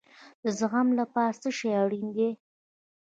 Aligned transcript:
د 0.43 0.45
زغم 0.59 0.87
لپاره 0.99 1.37
څه 1.41 1.49
شی 1.57 1.69
اړین 1.81 2.07
دی؟ 2.15 2.29